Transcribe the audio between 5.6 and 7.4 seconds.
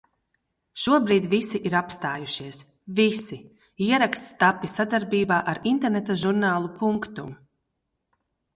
interneta žurnālu Punctum